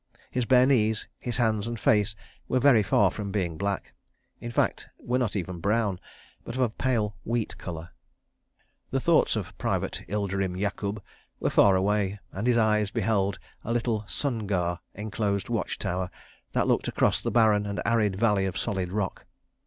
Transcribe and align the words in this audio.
His 0.31 0.45
bare 0.45 0.65
knees, 0.65 1.07
his 1.19 1.37
hands 1.37 1.67
and 1.67 1.79
face 1.79 2.15
were 2.47 2.59
very 2.59 2.81
far 2.81 3.11
from 3.11 3.31
being 3.31 3.55
black; 3.55 3.93
in 4.39 4.49
fact, 4.49 4.89
were 4.97 5.19
not 5.19 5.35
even 5.35 5.59
brown, 5.59 5.99
but 6.43 6.55
of 6.55 6.61
a 6.61 6.69
pale 6.71 7.15
wheat 7.23 7.55
colour. 7.59 7.91
The 8.89 8.99
thoughts 8.99 9.35
of 9.35 9.55
Private 9.59 10.01
Ilderim 10.09 10.57
Yakub 10.57 11.03
were 11.39 11.51
far 11.51 11.75
away, 11.75 12.19
and 12.31 12.47
his 12.47 12.57
eyes 12.57 12.89
beheld 12.89 13.37
a 13.63 13.71
little 13.71 14.03
sungar 14.07 14.79
enclosed 14.95 15.49
watch 15.49 15.77
tower 15.77 16.09
that 16.53 16.67
looked 16.67 16.87
across 16.87 17.23
a 17.23 17.29
barren 17.29 17.67
and 17.67 17.79
arid 17.85 18.15
valley 18.15 18.47
of 18.47 18.57
solid 18.57 18.91
rock. 18.91 19.27